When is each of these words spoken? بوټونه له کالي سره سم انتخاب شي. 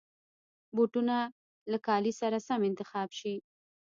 بوټونه 0.75 1.17
له 1.71 1.77
کالي 1.87 2.13
سره 2.21 2.37
سم 2.47 2.59
انتخاب 2.69 3.09
شي. 3.19 3.35